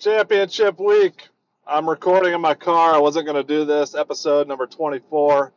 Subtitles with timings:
[0.00, 1.28] Championship week.
[1.66, 2.94] I'm recording in my car.
[2.94, 3.94] I wasn't going to do this.
[3.94, 5.52] Episode number 24.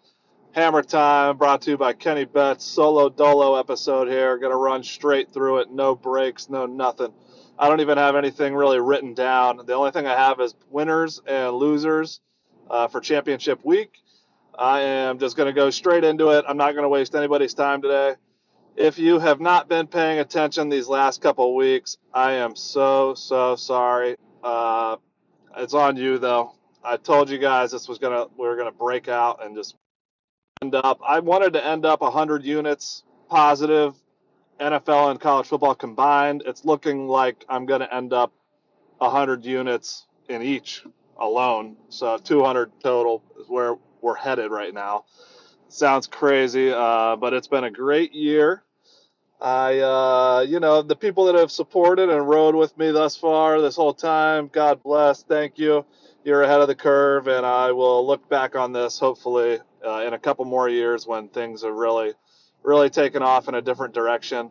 [0.51, 2.66] Hammer time brought to you by Kenny Betts.
[2.66, 4.38] Solo dolo episode here.
[4.38, 5.71] Going to run straight through it.
[5.71, 7.14] No breaks, no nothing.
[7.58, 9.61] I don't even have anything really written down.
[9.66, 12.20] The only thing I have is winners and losers
[12.70, 13.94] uh, for championship week.
[14.60, 16.44] I am just going to go straight into it.
[16.46, 18.16] I'm not going to waste anybody's time today.
[18.75, 23.55] If you have not been paying attention these last couple weeks, I am so, so
[23.55, 24.18] sorry.
[24.44, 24.98] Uh,
[25.58, 26.54] it's on you though.
[26.84, 29.76] I told you guys this was gonna we were gonna break out and just
[30.62, 31.00] end up.
[31.05, 33.95] I wanted to end up 100 units positive,
[34.59, 36.44] NFL and college football combined.
[36.45, 38.34] It's looking like I'm gonna end up
[38.98, 40.84] 100 units in each
[41.17, 41.78] alone.
[41.89, 45.05] So 200 total is where we're headed right now.
[45.70, 48.64] Sounds crazy, uh, but it's been a great year.
[49.43, 53.59] I, uh, you know, the people that have supported and rode with me thus far
[53.59, 55.85] this whole time, God bless, thank you.
[56.23, 60.13] You're ahead of the curve, and I will look back on this hopefully uh, in
[60.13, 62.13] a couple more years when things are really,
[62.63, 64.50] really taken off in a different direction.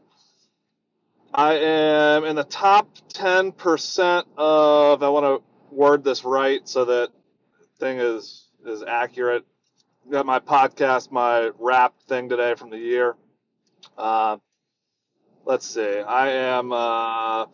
[1.32, 7.08] I am in the top 10% of, I want to word this right so that
[7.78, 9.46] thing is, is accurate.
[10.10, 13.16] Got my podcast, my rap thing today from the year.
[13.96, 14.36] Uh,
[15.44, 16.00] let's see.
[16.00, 17.46] I am uh,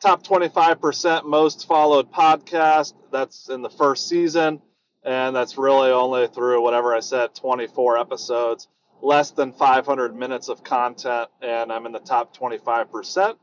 [0.00, 2.94] top 25% most followed podcast.
[3.12, 4.60] That's in the first season,
[5.04, 8.68] and that's really only through whatever I said 24 episodes,
[9.02, 13.36] less than 500 minutes of content, and I'm in the top 25%.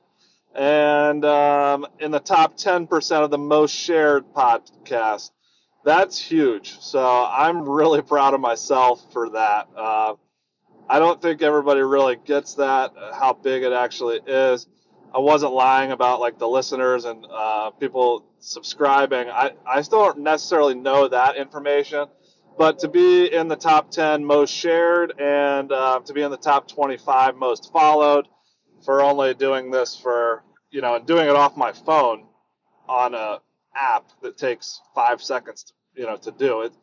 [0.55, 5.29] And um, in the top 10% of the most shared podcast.
[5.85, 6.79] That's huge.
[6.79, 9.67] So I'm really proud of myself for that.
[9.75, 10.13] Uh,
[10.89, 14.67] I don't think everybody really gets that uh, how big it actually is.
[15.13, 19.29] I wasn't lying about like the listeners and uh, people subscribing.
[19.29, 22.07] I, I still don't necessarily know that information,
[22.57, 26.37] but to be in the top 10 most shared and uh, to be in the
[26.37, 28.27] top 25 most followed
[28.85, 32.25] for only doing this for you know and doing it off my phone
[32.87, 33.39] on a
[33.75, 36.73] app that takes five seconds to, you know to do it.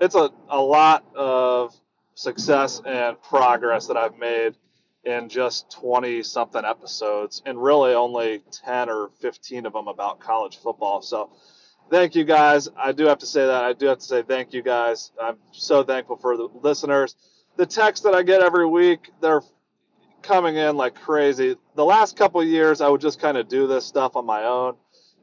[0.00, 1.74] It's a, a lot of
[2.18, 4.56] success and progress that I've made
[5.04, 10.56] in just 20 something episodes and really only 10 or 15 of them about college
[10.56, 11.00] football.
[11.00, 11.30] So
[11.90, 12.68] thank you guys.
[12.76, 13.62] I do have to say that.
[13.62, 15.12] I do have to say thank you guys.
[15.22, 17.14] I'm so thankful for the listeners.
[17.56, 19.42] The texts that I get every week, they're
[20.20, 21.56] coming in like crazy.
[21.76, 24.74] The last couple years, I would just kind of do this stuff on my own.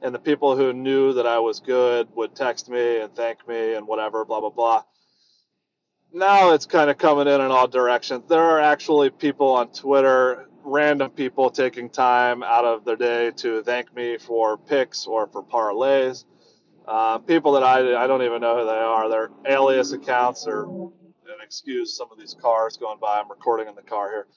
[0.02, 3.74] And the people who knew that I was good would text me and thank me
[3.74, 4.84] and whatever, blah, blah, blah
[6.16, 8.24] now it's kind of coming in in all directions.
[8.30, 13.62] There are actually people on Twitter, random people taking time out of their day to
[13.64, 16.24] thank me for picks or for parlays.
[16.88, 19.10] Uh, people that I, I don't even know who they are.
[19.10, 20.92] They're alias accounts or,
[21.44, 23.20] excuse some of these cars going by.
[23.20, 24.28] I'm recording in the car here.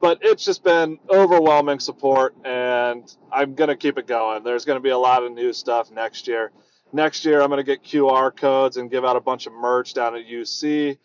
[0.00, 4.44] But it's just been overwhelming support, and I'm going to keep it going.
[4.44, 6.52] There's going to be a lot of new stuff next year.
[6.92, 9.94] Next year, I'm going to get QR codes and give out a bunch of merch
[9.94, 10.96] down at UC.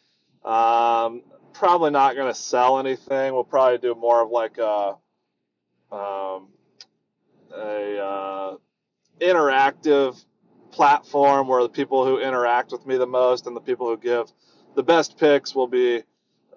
[0.44, 1.24] Um,
[1.54, 3.34] probably not going to sell anything.
[3.34, 4.96] We'll probably do more of like a,
[5.92, 6.48] um,
[7.56, 8.58] a uh,
[9.20, 10.24] interactive
[10.72, 14.32] platform where the people who interact with me the most and the people who give
[14.76, 16.04] the best picks will be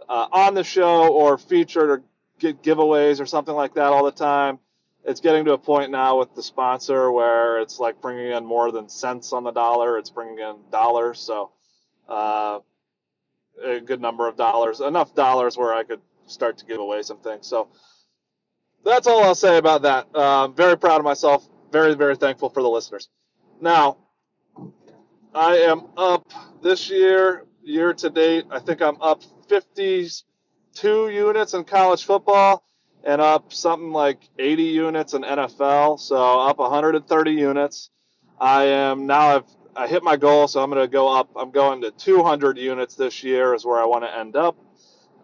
[0.08, 2.02] uh, on the show or featured or
[2.38, 4.58] get giveaways or something like that all the time.
[5.04, 8.70] It's getting to a point now with the sponsor where it's like bringing in more
[8.70, 9.98] than cents on the dollar.
[9.98, 11.18] It's bringing in dollars.
[11.18, 11.50] So,
[12.08, 12.60] uh,
[13.62, 17.18] a good number of dollars, enough dollars where I could start to give away some
[17.18, 17.46] things.
[17.46, 17.68] So
[18.84, 20.08] that's all I'll say about that.
[20.14, 21.48] Uh, very proud of myself.
[21.70, 23.08] Very, very thankful for the listeners.
[23.60, 23.98] Now,
[25.34, 26.30] I am up
[26.62, 28.44] this year, year to date.
[28.50, 32.64] I think I'm up 52 units in college football
[33.04, 35.98] and up something like 80 units in NFL.
[36.00, 37.90] So up 130 units.
[38.38, 41.30] I am now I've I hit my goal, so I'm going to go up.
[41.34, 44.56] I'm going to 200 units this year is where I want to end up.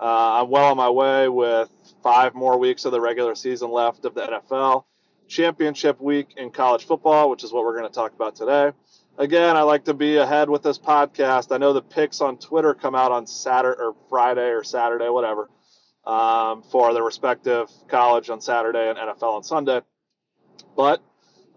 [0.01, 1.69] Uh, I'm well on my way with
[2.03, 4.85] five more weeks of the regular season left of the NFL.
[5.27, 8.73] Championship week in college football, which is what we're going to talk about today.
[9.19, 11.53] Again, I like to be ahead with this podcast.
[11.53, 15.51] I know the picks on Twitter come out on Saturday or Friday or Saturday, whatever,
[16.07, 19.81] um, for the respective college on Saturday and NFL on Sunday.
[20.77, 21.03] But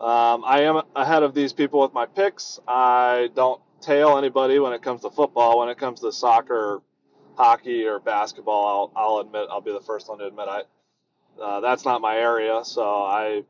[0.02, 2.60] um, I am ahead of these people with my picks.
[2.68, 5.60] I don't tail anybody when it comes to football.
[5.60, 6.82] When it comes to soccer,
[7.36, 10.62] hockey, or basketball, I'll, I'll admit I'll be the first one to admit I
[11.40, 12.62] uh, that's not my area.
[12.64, 13.44] So I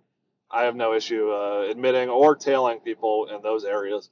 [0.51, 4.09] I have no issue uh, admitting or tailing people in those areas.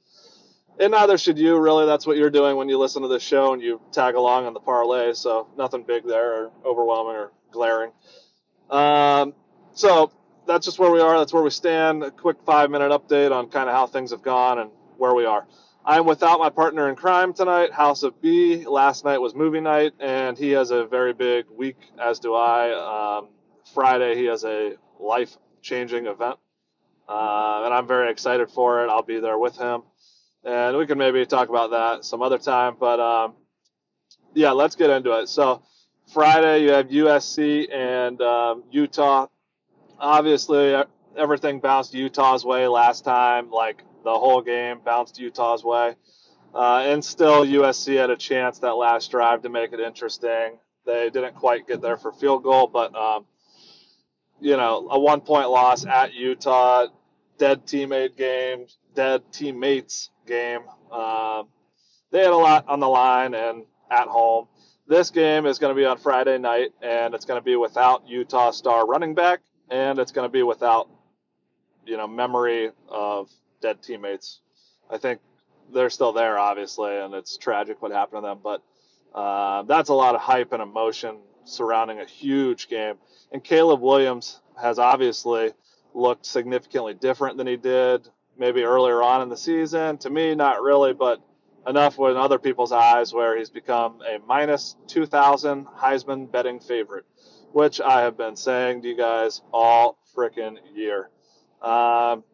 [0.78, 1.84] And neither should you, really.
[1.84, 4.54] That's what you're doing when you listen to this show and you tag along on
[4.54, 5.12] the parlay.
[5.12, 7.90] So nothing big there or overwhelming or glaring.
[8.70, 9.34] Um,
[9.74, 10.10] so
[10.50, 11.16] that's just where we are.
[11.18, 12.02] That's where we stand.
[12.02, 15.24] A quick five minute update on kind of how things have gone and where we
[15.24, 15.46] are.
[15.84, 18.66] I'm without my partner in crime tonight, House of B.
[18.66, 23.18] Last night was movie night, and he has a very big week, as do I.
[23.18, 23.28] Um,
[23.72, 26.36] Friday, he has a life changing event,
[27.08, 28.90] uh, and I'm very excited for it.
[28.90, 29.82] I'll be there with him,
[30.44, 32.76] and we can maybe talk about that some other time.
[32.78, 33.34] But um,
[34.34, 35.28] yeah, let's get into it.
[35.28, 35.62] So,
[36.12, 39.28] Friday, you have USC and um, Utah.
[40.00, 40.74] Obviously,
[41.16, 43.50] everything bounced Utah's way last time.
[43.50, 45.94] Like, the whole game, bounced Utah's way.
[46.54, 50.58] Uh, and still, USC had a chance that last drive to make it interesting.
[50.84, 53.26] They didn't quite get there for field goal, but um,
[54.40, 56.86] you know, a one point loss at Utah,
[57.38, 60.62] dead teammate game, dead teammates game.
[60.90, 61.48] Um,
[62.10, 64.48] they had a lot on the line and at home.
[64.88, 68.08] This game is going to be on Friday night, and it's going to be without
[68.08, 70.88] Utah star running back, and it's going to be without,
[71.86, 73.30] you know, memory of
[73.62, 74.40] dead teammates.
[74.90, 75.20] I think
[75.72, 78.40] they're still there, obviously, and it's tragic what happened to them.
[78.42, 78.62] But
[79.14, 82.96] uh, that's a lot of hype and emotion surrounding a huge game.
[83.32, 85.52] And Caleb Williams has obviously
[85.94, 88.08] looked significantly different than he did
[88.38, 89.98] maybe earlier on in the season.
[89.98, 91.20] To me, not really, but
[91.66, 97.04] enough in other people's eyes where he's become a minus 2,000 Heisman betting favorite,
[97.52, 101.08] which I have been saying to you guys all freaking year.
[101.62, 102.24] Um,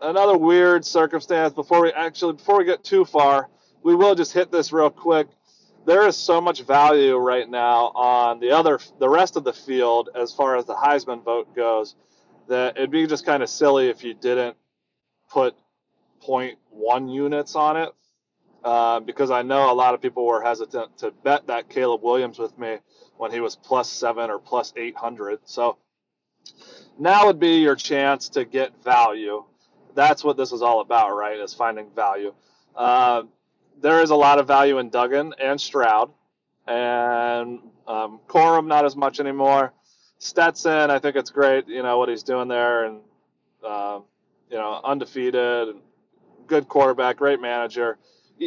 [0.00, 3.48] another weird circumstance before we actually before we get too far,
[3.82, 5.28] we will just hit this real quick.
[5.84, 10.10] There is so much value right now on the other the rest of the field
[10.14, 11.96] as far as the Heisman vote goes
[12.48, 14.56] that it'd be just kind of silly if you didn't
[15.30, 15.54] put
[16.26, 17.90] 0.1 units on it.
[18.64, 22.38] Uh, because I know a lot of people were hesitant to bet that Caleb Williams
[22.38, 22.78] with me
[23.16, 25.40] when he was plus seven or plus 800.
[25.44, 25.78] So
[26.98, 29.44] now would be your chance to get value
[29.94, 31.38] that's what this is all about, right?
[31.38, 32.34] Is finding value.
[32.74, 33.24] Uh,
[33.80, 36.10] there is a lot of value in Duggan and Stroud,
[36.66, 39.72] and um, Corum not as much anymore.
[40.18, 43.00] Stetson, I think it's great, you know what he's doing there, and
[43.66, 44.00] uh,
[44.50, 45.76] you know undefeated,
[46.46, 47.98] good quarterback, great manager,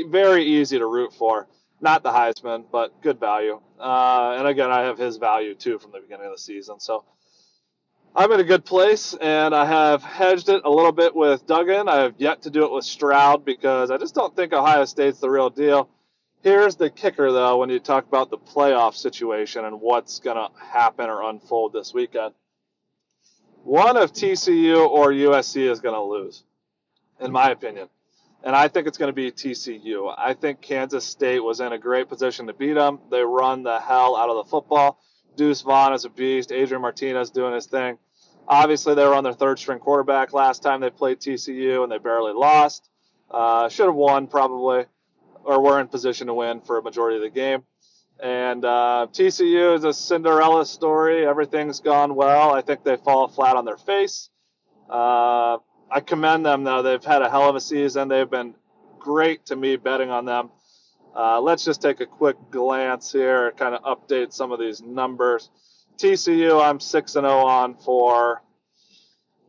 [0.08, 1.48] very easy to root for.
[1.82, 3.60] Not the Heisman, but good value.
[3.80, 6.80] Uh, and again, I have his value too from the beginning of the season.
[6.80, 7.04] So
[8.16, 11.90] I'm in a good place, and I have hedged it a little bit with Duggan.
[11.90, 15.20] I have yet to do it with Stroud because I just don't think Ohio State's
[15.20, 15.90] the real deal.
[16.42, 20.48] Here's the kicker, though, when you talk about the playoff situation and what's going to
[20.64, 22.34] happen or unfold this weekend.
[23.64, 26.44] One of TCU or USC is going to lose,
[27.20, 27.90] in my opinion.
[28.46, 30.14] And I think it's going to be TCU.
[30.16, 33.00] I think Kansas State was in a great position to beat them.
[33.10, 35.02] They run the hell out of the football.
[35.36, 36.52] Deuce Vaughn is a beast.
[36.52, 37.98] Adrian Martinez doing his thing.
[38.48, 41.98] Obviously, they were on their third string quarterback last time they played TCU and they
[41.98, 42.88] barely lost.
[43.32, 44.86] Uh, should have won probably,
[45.44, 47.64] or were in position to win for a majority of the game.
[48.20, 51.26] And uh, TCU is a Cinderella story.
[51.26, 52.54] Everything's gone well.
[52.54, 54.30] I think they fall flat on their face.
[54.88, 55.58] Uh,
[55.90, 56.82] I commend them though.
[56.82, 58.08] They've had a hell of a season.
[58.08, 58.56] They've been
[59.00, 60.50] great to me betting on them.
[61.16, 65.50] Uh, let's just take a quick glance here, kind of update some of these numbers.
[65.98, 68.42] TCU, I'm 6 and 0 on for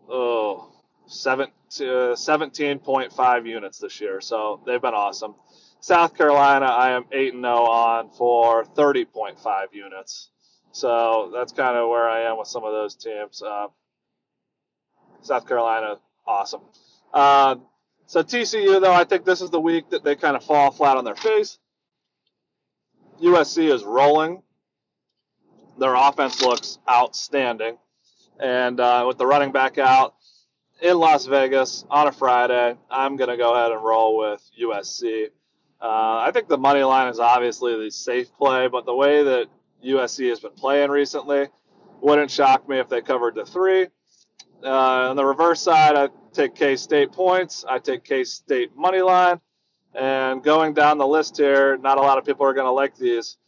[0.09, 0.71] oh,
[1.09, 4.21] 17.5 units this year.
[4.21, 5.35] So they've been awesome.
[5.81, 10.31] South Carolina, I am 8 and 0 on for 30.5 units.
[10.73, 13.43] So that's kind of where I am with some of those teams.
[13.43, 13.66] Uh,
[15.23, 16.62] South Carolina, awesome.
[17.12, 17.56] Uh,
[18.06, 20.97] so TCU, though, I think this is the week that they kind of fall flat
[20.97, 21.59] on their face.
[23.23, 24.42] USC is rolling.
[25.78, 27.78] Their offense looks outstanding.
[28.38, 30.14] And uh, with the running back out
[30.80, 35.26] in Las Vegas on a Friday, I'm going to go ahead and roll with USC.
[35.80, 39.47] Uh, I think the money line is obviously the safe play, but the way that
[39.85, 41.49] USC has been playing recently
[42.00, 43.88] wouldn't shock me if they covered the three.
[44.63, 47.65] Uh, on the reverse side, I take K State points.
[47.69, 49.41] I take K State money line.
[49.95, 52.97] And going down the list here, not a lot of people are going to like
[52.97, 53.39] these.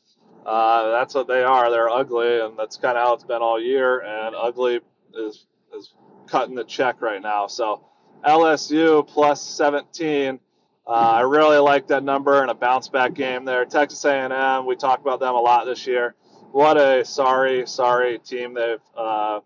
[0.46, 1.70] Uh, that's what they are.
[1.70, 4.00] They're ugly, and that's kind of how it's been all year.
[4.00, 4.80] And ugly
[5.14, 5.46] is
[5.76, 5.92] is
[6.26, 7.46] cutting the check right now.
[7.46, 7.84] So
[8.24, 10.40] LSU plus 17.
[10.86, 13.66] Uh, I really like that number and a bounce back game there.
[13.66, 16.14] Texas A&M, we talked about them a lot this year.
[16.50, 19.40] What a sorry, sorry team they've uh,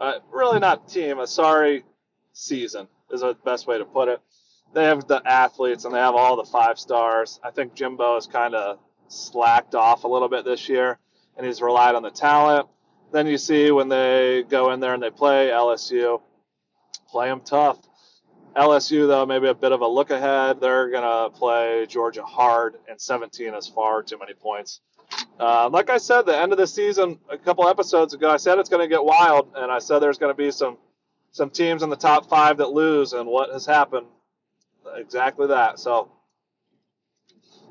[0.00, 1.84] uh, really not team, a sorry
[2.32, 4.20] season is the best way to put it.
[4.72, 7.38] They have the athletes and they have all the five stars.
[7.44, 10.98] I think Jimbo has kind of slacked off a little bit this year
[11.36, 12.68] and he's relied on the talent.
[13.12, 16.20] Then you see when they go in there and they play LSU,
[17.08, 17.78] play them tough.
[18.56, 20.60] LSU, though, maybe a bit of a look ahead.
[20.60, 24.80] They're going to play Georgia hard, and 17 is far too many points.
[25.38, 28.58] Uh, like I said, the end of the season, a couple episodes ago, I said
[28.58, 30.78] it's going to get wild, and I said there's going to be some
[31.32, 34.06] some teams in the top five that lose, and what has happened?
[34.94, 35.80] Exactly that.
[35.80, 36.12] So,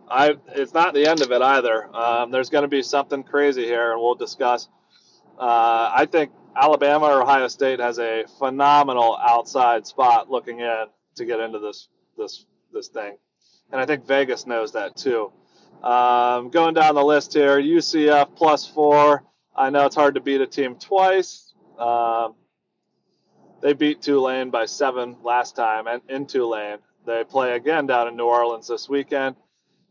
[0.09, 1.95] I it's not the end of it either.
[1.95, 4.67] Um, there's going to be something crazy here, and we'll discuss.
[5.39, 11.25] Uh, I think Alabama or Ohio State has a phenomenal outside spot looking in to
[11.25, 13.17] get into this this this thing,
[13.71, 15.31] and I think Vegas knows that too.
[15.83, 19.23] Um, going down the list here, UCF plus four.
[19.55, 21.53] I know it's hard to beat a team twice.
[21.77, 22.35] Um,
[23.61, 26.79] they beat Tulane by seven last time and in Tulane.
[27.05, 29.35] They play again down in New Orleans this weekend.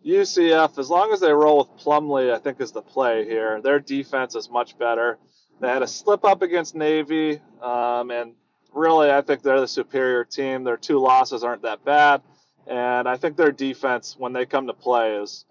[0.04, 3.60] UCF, as long as they roll with Plumlee, I think is the play here.
[3.60, 5.18] Their defense is much better.
[5.60, 8.32] They had a slip up against Navy, um, and
[8.74, 10.64] really, I think they're the superior team.
[10.64, 12.22] Their two losses aren't that bad,
[12.66, 15.44] and I think their defense, when they come to play, is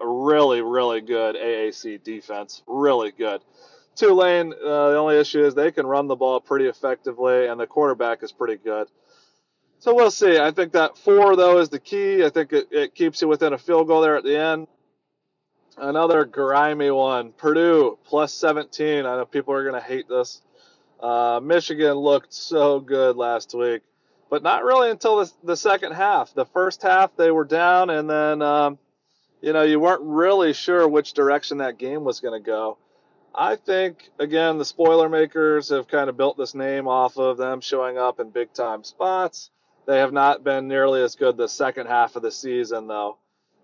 [0.00, 2.62] a really, really good AAC defense.
[2.66, 3.42] Really good.
[3.96, 7.66] Tulane, uh, the only issue is they can run the ball pretty effectively, and the
[7.66, 8.88] quarterback is pretty good.
[9.78, 10.38] So we'll see.
[10.38, 12.24] I think that four, though, is the key.
[12.24, 14.66] I think it, it keeps you within a field goal there at the end.
[15.78, 17.32] Another grimy one.
[17.32, 19.06] Purdue plus 17.
[19.06, 20.42] I know people are going to hate this.
[21.00, 23.82] Uh, Michigan looked so good last week,
[24.30, 26.32] but not really until the, the second half.
[26.34, 28.78] The first half, they were down, and then um,
[29.46, 32.78] you know, you weren't really sure which direction that game was going to go.
[33.32, 37.60] I think, again, the spoiler makers have kind of built this name off of them
[37.60, 39.50] showing up in big time spots.
[39.86, 43.18] They have not been nearly as good the second half of the season, though.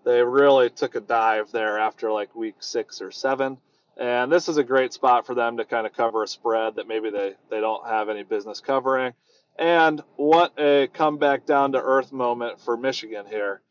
[0.05, 3.57] They really took a dive there after like week six or seven.
[3.97, 6.87] And this is a great spot for them to kind of cover a spread that
[6.87, 9.15] maybe they, they don't have any business covering.
[9.59, 13.61] And what a comeback down to earth moment for Michigan here.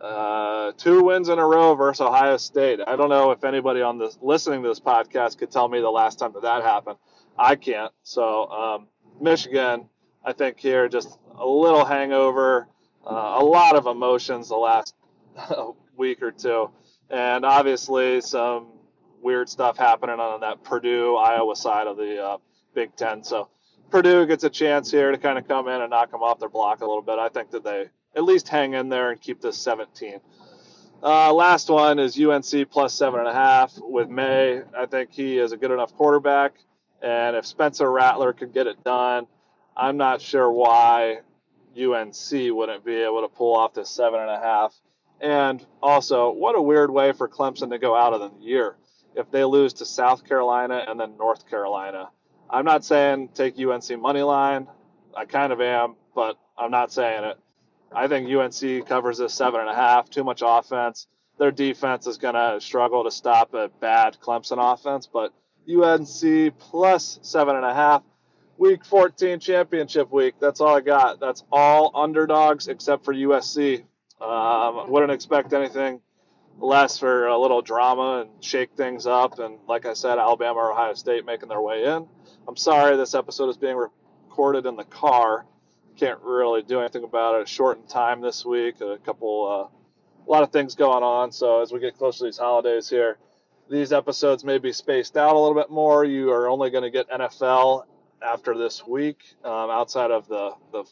[0.00, 2.80] Uh, two wins in a row versus Ohio State.
[2.86, 5.90] I don't know if anybody on this listening to this podcast could tell me the
[5.90, 6.98] last time that that happened.
[7.38, 7.92] I can't.
[8.02, 8.88] So um,
[9.20, 9.88] Michigan,
[10.24, 12.68] I think here just a little hangover,
[13.06, 14.94] uh, a lot of emotions the last
[15.96, 16.70] week or two,
[17.08, 18.68] and obviously some
[19.22, 22.36] weird stuff happening on that Purdue Iowa side of the uh,
[22.74, 23.24] Big Ten.
[23.24, 23.48] So
[23.90, 26.48] Purdue gets a chance here to kind of come in and knock them off their
[26.48, 27.18] block a little bit.
[27.18, 30.20] I think that they at least hang in there and keep this 17.
[31.02, 34.62] Uh, last one is UNC plus seven and a half with Maye.
[34.76, 36.54] I think he is a good enough quarterback,
[37.02, 39.26] and if Spencer Rattler could get it done,
[39.76, 41.18] I'm not sure why
[41.78, 44.74] UNC wouldn't be able to pull off this seven and a half.
[45.20, 48.76] And also, what a weird way for Clemson to go out of the year
[49.14, 52.08] if they lose to South Carolina and then North Carolina.
[52.48, 54.66] I'm not saying take UNC money line.
[55.14, 57.38] I kind of am, but I'm not saying it.
[57.94, 60.10] I think UNC covers this seven and a half.
[60.10, 61.06] Too much offense.
[61.38, 65.32] Their defense is going to struggle to stop a bad Clemson offense, but
[65.68, 68.02] UNC plus seven and a half.
[68.58, 70.34] Week 14 championship week.
[70.40, 71.20] That's all I got.
[71.20, 73.84] That's all underdogs except for USC.
[74.18, 76.00] Um, wouldn't expect anything
[76.58, 79.38] less for a little drama and shake things up.
[79.38, 82.06] And like I said, Alabama or Ohio State making their way in.
[82.48, 85.44] I'm sorry this episode is being recorded in the car
[85.96, 87.48] can't really do anything about it.
[87.48, 91.32] Shortened time this week, a couple, uh, a lot of things going on.
[91.32, 93.18] So as we get closer to these holidays here,
[93.68, 96.04] these episodes may be spaced out a little bit more.
[96.04, 97.84] You are only going to get NFL
[98.22, 100.84] after this week, um, outside of the the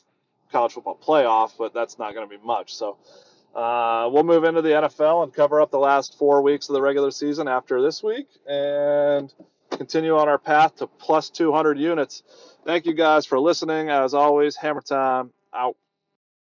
[0.50, 2.74] college football playoff, but that's not going to be much.
[2.74, 2.96] So
[3.54, 6.82] uh, we'll move into the NFL and cover up the last four weeks of the
[6.82, 9.32] regular season after this week, and
[9.76, 12.22] continue on our path to plus 200 units.
[12.64, 13.90] Thank you guys for listening.
[13.90, 15.76] As always, Hammer Time out.